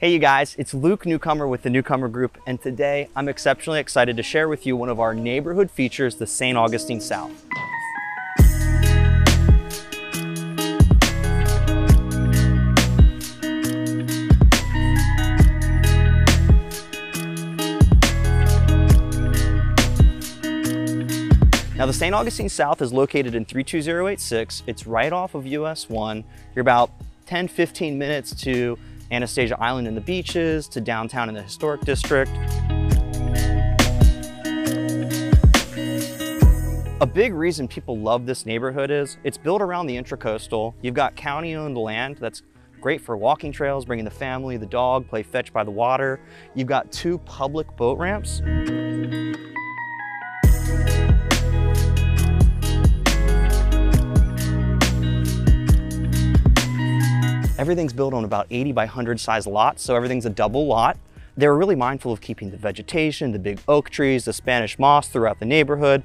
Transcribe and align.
Hey 0.00 0.12
you 0.12 0.20
guys, 0.20 0.54
it's 0.60 0.74
Luke 0.74 1.06
Newcomer 1.06 1.48
with 1.48 1.62
the 1.62 1.70
Newcomer 1.70 2.06
Group, 2.06 2.38
and 2.46 2.62
today 2.62 3.08
I'm 3.16 3.28
exceptionally 3.28 3.80
excited 3.80 4.16
to 4.16 4.22
share 4.22 4.48
with 4.48 4.64
you 4.64 4.76
one 4.76 4.88
of 4.88 5.00
our 5.00 5.12
neighborhood 5.12 5.72
features, 5.72 6.14
the 6.14 6.24
St. 6.24 6.56
Augustine 6.56 7.00
South. 7.00 7.32
Now 21.74 21.86
the 21.86 21.92
St. 21.92 22.14
Augustine 22.14 22.48
South 22.48 22.80
is 22.80 22.92
located 22.92 23.34
in 23.34 23.44
32086. 23.44 24.62
It's 24.68 24.86
right 24.86 25.12
off 25.12 25.34
of 25.34 25.44
US 25.44 25.90
1. 25.90 26.22
You're 26.54 26.60
about 26.60 26.92
10, 27.26 27.48
15 27.48 27.98
minutes 27.98 28.32
to 28.42 28.78
Anastasia 29.10 29.56
Island 29.60 29.88
and 29.88 29.96
the 29.96 30.00
beaches, 30.00 30.68
to 30.68 30.80
downtown 30.80 31.28
in 31.28 31.34
the 31.34 31.42
historic 31.42 31.80
district. 31.82 32.30
A 37.00 37.06
big 37.06 37.32
reason 37.32 37.68
people 37.68 37.96
love 37.98 38.26
this 38.26 38.44
neighborhood 38.44 38.90
is 38.90 39.18
it's 39.22 39.38
built 39.38 39.62
around 39.62 39.86
the 39.86 39.96
intracoastal. 39.96 40.74
You've 40.82 40.94
got 40.94 41.14
county 41.14 41.54
owned 41.54 41.78
land 41.78 42.16
that's 42.18 42.42
great 42.80 43.00
for 43.00 43.16
walking 43.16 43.52
trails, 43.52 43.84
bringing 43.84 44.04
the 44.04 44.10
family, 44.10 44.56
the 44.56 44.66
dog, 44.66 45.08
play 45.08 45.22
fetch 45.22 45.52
by 45.52 45.64
the 45.64 45.70
water. 45.70 46.20
You've 46.54 46.68
got 46.68 46.90
two 46.90 47.18
public 47.18 47.76
boat 47.76 47.98
ramps. 47.98 48.40
Everything's 57.58 57.92
built 57.92 58.14
on 58.14 58.24
about 58.24 58.46
80 58.50 58.70
by 58.70 58.84
100 58.84 59.18
size 59.18 59.44
lots, 59.44 59.82
so 59.82 59.96
everything's 59.96 60.26
a 60.26 60.30
double 60.30 60.66
lot. 60.66 60.96
They 61.36 61.48
were 61.48 61.58
really 61.58 61.74
mindful 61.74 62.12
of 62.12 62.20
keeping 62.20 62.50
the 62.50 62.56
vegetation, 62.56 63.32
the 63.32 63.38
big 63.40 63.60
oak 63.66 63.90
trees, 63.90 64.24
the 64.24 64.32
Spanish 64.32 64.78
moss 64.78 65.08
throughout 65.08 65.40
the 65.40 65.44
neighborhood. 65.44 66.04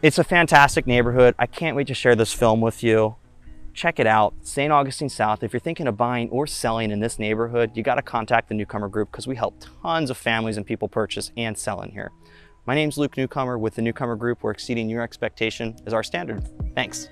It's 0.00 0.18
a 0.18 0.24
fantastic 0.24 0.86
neighborhood. 0.86 1.34
I 1.38 1.46
can't 1.46 1.76
wait 1.76 1.86
to 1.88 1.94
share 1.94 2.16
this 2.16 2.32
film 2.32 2.62
with 2.62 2.82
you. 2.82 3.16
Check 3.74 3.98
it 3.98 4.06
out, 4.06 4.34
St. 4.42 4.72
Augustine 4.72 5.10
South. 5.10 5.42
If 5.42 5.52
you're 5.52 5.60
thinking 5.60 5.86
of 5.88 5.96
buying 5.96 6.30
or 6.30 6.46
selling 6.46 6.90
in 6.90 7.00
this 7.00 7.18
neighborhood, 7.18 7.72
you 7.74 7.82
gotta 7.82 8.02
contact 8.02 8.48
the 8.48 8.54
Newcomer 8.54 8.88
Group 8.88 9.10
because 9.10 9.26
we 9.26 9.36
help 9.36 9.62
tons 9.82 10.08
of 10.08 10.16
families 10.16 10.56
and 10.56 10.64
people 10.64 10.88
purchase 10.88 11.32
and 11.36 11.56
sell 11.58 11.82
in 11.82 11.90
here. 11.90 12.12
My 12.66 12.74
name's 12.74 12.96
Luke 12.96 13.16
Newcomer 13.18 13.58
with 13.58 13.74
the 13.74 13.82
Newcomer 13.82 14.16
Group, 14.16 14.42
We're 14.42 14.52
exceeding 14.52 14.88
your 14.88 15.02
expectation 15.02 15.76
is 15.86 15.92
our 15.92 16.02
standard. 16.02 16.48
Thanks. 16.74 17.10